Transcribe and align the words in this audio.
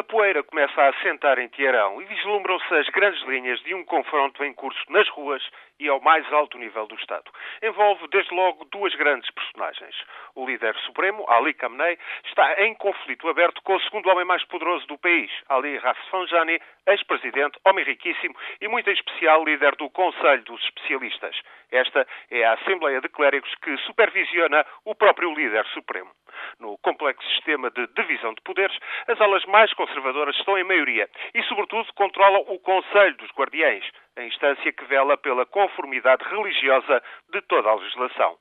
A 0.00 0.02
poeira 0.02 0.42
começa 0.42 0.80
a 0.80 0.88
assentar 0.88 1.38
em 1.38 1.46
Teherão 1.50 2.00
e 2.00 2.06
vislumbram-se 2.06 2.74
as 2.74 2.88
grandes 2.88 3.22
linhas 3.24 3.60
de 3.60 3.74
um 3.74 3.84
confronto 3.84 4.42
em 4.42 4.50
curso 4.54 4.80
nas 4.88 5.06
ruas 5.10 5.46
e 5.78 5.88
ao 5.90 6.00
mais 6.00 6.30
alto 6.32 6.56
nível 6.56 6.86
do 6.86 6.94
Estado. 6.94 7.30
Envolve, 7.62 8.08
desde 8.08 8.34
logo, 8.34 8.64
duas 8.72 8.94
grandes 8.94 9.30
personagens. 9.30 9.94
O 10.34 10.46
líder 10.46 10.74
supremo, 10.86 11.28
Ali 11.28 11.52
Khamenei, 11.52 11.98
está 12.24 12.62
em 12.62 12.74
conflito 12.76 13.28
aberto 13.28 13.60
com 13.62 13.74
o 13.74 13.80
segundo 13.82 14.08
homem 14.08 14.24
mais 14.24 14.42
poderoso 14.44 14.86
do 14.86 14.96
país, 14.96 15.30
Ali 15.50 15.76
Rafsanjani, 15.76 16.58
ex-presidente, 16.86 17.58
homem 17.66 17.84
riquíssimo 17.84 18.34
e, 18.58 18.68
muito 18.68 18.88
em 18.88 18.94
especial, 18.94 19.44
líder 19.44 19.76
do 19.76 19.90
Conselho 19.90 20.42
dos 20.44 20.64
Especialistas. 20.64 21.38
Esta 21.70 22.06
é 22.30 22.44
a 22.44 22.54
Assembleia 22.54 23.00
de 23.02 23.08
Clérigos 23.08 23.54
que 23.56 23.76
supervisiona 23.78 24.64
o 24.84 24.94
próprio 24.94 25.34
líder 25.34 25.66
supremo. 25.66 26.10
No 26.58 26.76
complexo 26.78 27.26
sistema 27.34 27.70
de 27.70 27.86
divisão 27.88 28.34
de 28.34 28.40
poderes, 28.42 28.76
as 29.08 29.20
alas 29.20 29.44
mais 29.46 29.72
conservadoras 29.90 30.36
estão 30.36 30.56
em 30.56 30.64
maioria 30.64 31.08
e, 31.34 31.42
sobretudo, 31.44 31.92
controlam 31.94 32.44
o 32.48 32.58
Conselho 32.60 33.16
dos 33.16 33.30
Guardiães, 33.32 33.84
a 34.16 34.22
instância 34.22 34.72
que 34.72 34.84
vela 34.84 35.16
pela 35.16 35.44
conformidade 35.44 36.24
religiosa 36.24 37.02
de 37.32 37.40
toda 37.42 37.68
a 37.68 37.74
legislação. 37.74 38.36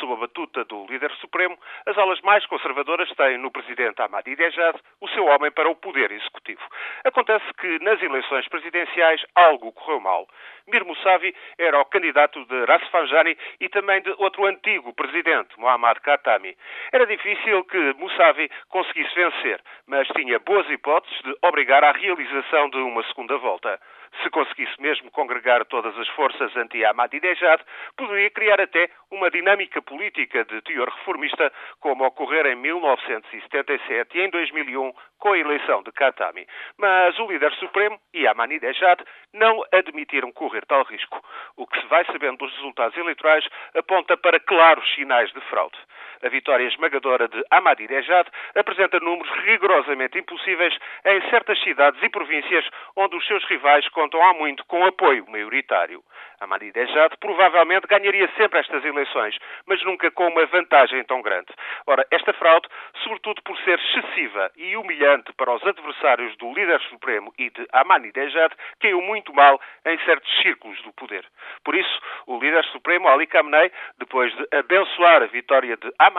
Sob 0.00 0.12
a 0.14 0.16
batuta 0.16 0.64
do 0.64 0.86
líder 0.86 1.10
supremo, 1.20 1.58
as 1.86 1.96
alas 1.98 2.20
mais 2.22 2.44
conservadoras 2.46 3.08
têm 3.14 3.38
no 3.38 3.50
presidente 3.50 4.00
Ahmadinejad 4.00 4.76
o 5.00 5.08
seu 5.08 5.26
homem 5.26 5.50
para 5.50 5.68
o 5.68 5.76
poder 5.76 6.10
executivo. 6.10 6.62
Acontece 7.04 7.44
que 7.54 7.78
nas 7.80 8.00
eleições 8.02 8.48
presidenciais 8.48 9.24
algo 9.34 9.72
correu 9.72 10.00
mal. 10.00 10.26
Mir 10.66 10.84
Mousavi 10.84 11.34
era 11.58 11.80
o 11.80 11.84
candidato 11.84 12.44
de 12.46 12.64
Rasfanjani 12.64 13.36
e 13.60 13.68
também 13.68 14.00
de 14.02 14.10
outro 14.18 14.46
antigo 14.46 14.92
presidente, 14.94 15.58
Muhammad 15.58 15.98
Khatami. 15.98 16.56
Era 16.92 17.06
difícil 17.06 17.64
que 17.64 17.94
Mousavi 17.94 18.50
conseguisse 18.68 19.14
vencer, 19.14 19.60
mas 19.86 20.06
tinha 20.08 20.38
boas 20.38 20.68
hipóteses 20.70 21.20
de 21.22 21.36
obrigar 21.42 21.82
à 21.84 21.92
realização 21.92 22.70
de 22.70 22.78
uma 22.78 23.02
segunda 23.04 23.36
volta. 23.38 23.80
Se 24.20 24.30
conseguisse 24.30 24.80
mesmo 24.80 25.10
congregar 25.10 25.64
todas 25.64 25.96
as 25.98 26.08
forças 26.08 26.54
anti-Ahmadinejad, 26.56 27.62
poderia 27.96 28.30
criar 28.30 28.60
até 28.60 28.90
uma 29.10 29.30
dinâmica 29.30 29.80
política 29.80 30.44
de 30.44 30.60
teor 30.62 30.88
reformista, 30.88 31.52
como 31.80 32.04
ocorreu 32.04 32.46
em 32.46 32.56
1977 32.56 34.18
e 34.18 34.20
em 34.20 34.30
2001 34.30 34.92
com 35.18 35.32
a 35.32 35.38
eleição 35.38 35.82
de 35.82 35.90
Khatami. 35.92 36.46
Mas 36.76 37.18
o 37.18 37.26
líder 37.26 37.52
supremo 37.54 37.98
e 38.12 38.26
Ahmadinejad 38.26 39.00
não 39.32 39.62
admitiram 39.72 40.30
correr 40.32 40.66
tal 40.66 40.82
risco. 40.84 41.24
O 41.56 41.66
que 41.66 41.80
se 41.80 41.86
vai 41.86 42.04
sabendo 42.04 42.38
dos 42.38 42.54
resultados 42.56 42.96
eleitorais 42.96 43.46
aponta 43.74 44.16
para 44.16 44.40
claros 44.40 44.84
sinais 44.94 45.32
de 45.32 45.40
fraude. 45.42 45.78
A 46.24 46.28
vitória 46.28 46.68
esmagadora 46.68 47.26
de 47.26 47.42
Ahmadinejad 47.50 48.28
apresenta 48.54 49.00
números 49.00 49.28
rigorosamente 49.44 50.18
impossíveis 50.18 50.72
em 51.04 51.20
certas 51.30 51.60
cidades 51.62 52.00
e 52.00 52.08
províncias 52.08 52.64
onde 52.96 53.16
os 53.16 53.26
seus 53.26 53.44
rivais 53.46 53.88
contam 53.88 54.22
há 54.22 54.32
muito 54.32 54.64
com 54.66 54.86
apoio 54.86 55.28
maioritário. 55.28 56.00
Ahmadinejad 56.40 57.16
provavelmente 57.20 57.86
ganharia 57.86 58.28
sempre 58.36 58.60
estas 58.60 58.84
eleições, 58.84 59.36
mas 59.66 59.82
nunca 59.84 60.10
com 60.10 60.28
uma 60.28 60.46
vantagem 60.46 61.02
tão 61.04 61.22
grande. 61.22 61.48
Ora, 61.86 62.06
esta 62.10 62.32
fraude, 62.32 62.68
sobretudo 63.02 63.42
por 63.42 63.56
ser 63.58 63.78
excessiva 63.78 64.50
e 64.56 64.76
humilhante 64.76 65.32
para 65.32 65.52
os 65.52 65.64
adversários 65.66 66.36
do 66.36 66.52
líder 66.52 66.80
supremo 66.82 67.32
e 67.38 67.50
de 67.50 67.66
Ahmadinejad, 67.72 68.52
caiu 68.80 69.00
muito 69.02 69.32
mal 69.34 69.60
em 69.86 69.98
certos 70.04 70.30
círculos 70.42 70.80
do 70.82 70.92
poder. 70.92 71.24
Por 71.64 71.74
isso, 71.74 72.00
o 72.26 72.38
líder 72.38 72.64
supremo, 72.66 73.08
Ali 73.08 73.26
Khamenei, 73.26 73.70
depois 73.98 74.34
de 74.36 74.48
abençoar 74.56 75.22
a 75.22 75.26
vitória 75.26 75.76
de 75.76 75.92
Ahmadinejad, 75.98 76.11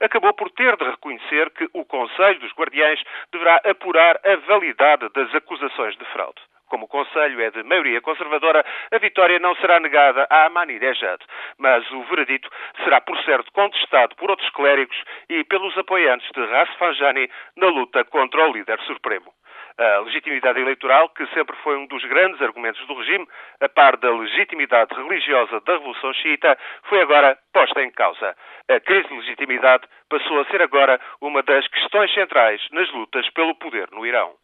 acabou 0.00 0.32
por 0.34 0.50
ter 0.50 0.76
de 0.76 0.84
reconhecer 0.84 1.50
que 1.50 1.68
o 1.72 1.84
Conselho 1.84 2.40
dos 2.40 2.52
Guardiães 2.52 3.02
deverá 3.32 3.60
apurar 3.64 4.20
a 4.24 4.36
validade 4.46 5.08
das 5.10 5.34
acusações 5.34 5.96
de 5.96 6.04
fraude. 6.06 6.40
Como 6.68 6.86
o 6.86 6.88
Conselho 6.88 7.40
é 7.40 7.50
de 7.50 7.62
maioria 7.62 8.00
conservadora, 8.00 8.64
a 8.90 8.98
vitória 8.98 9.38
não 9.38 9.54
será 9.56 9.78
negada 9.78 10.26
a 10.30 10.46
Ahmadinejad, 10.46 11.20
mas 11.58 11.88
o 11.92 12.02
veredito 12.04 12.48
será, 12.82 13.00
por 13.00 13.16
certo, 13.24 13.52
contestado 13.52 14.16
por 14.16 14.30
outros 14.30 14.50
clérigos 14.50 14.96
e 15.28 15.44
pelos 15.44 15.76
apoiantes 15.78 16.28
de 16.32 16.44
Rasfanjani 16.44 17.30
na 17.56 17.68
luta 17.68 18.04
contra 18.04 18.48
o 18.48 18.52
líder 18.52 18.80
supremo. 18.80 19.32
A 19.76 19.98
legitimidade 20.00 20.60
eleitoral, 20.60 21.08
que 21.08 21.26
sempre 21.34 21.56
foi 21.56 21.76
um 21.76 21.86
dos 21.86 22.04
grandes 22.04 22.40
argumentos 22.40 22.86
do 22.86 22.94
regime, 22.94 23.26
a 23.60 23.68
par 23.68 23.96
da 23.96 24.08
legitimidade 24.10 24.94
religiosa 24.94 25.60
da 25.60 25.72
Revolução 25.72 26.12
Xiita, 26.14 26.56
foi 26.84 27.00
agora 27.00 27.36
posta 27.52 27.82
em 27.82 27.90
causa. 27.90 28.36
A 28.70 28.78
crise 28.78 29.08
de 29.08 29.14
legitimidade 29.14 29.84
passou 30.08 30.40
a 30.40 30.44
ser 30.46 30.62
agora 30.62 31.00
uma 31.20 31.42
das 31.42 31.66
questões 31.66 32.12
centrais 32.14 32.60
nas 32.70 32.88
lutas 32.92 33.28
pelo 33.30 33.54
poder 33.56 33.88
no 33.90 34.06
Irão. 34.06 34.34